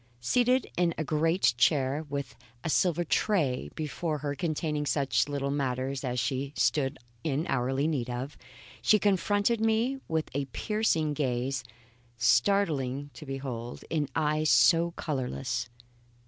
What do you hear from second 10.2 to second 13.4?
a piercing gaze startling to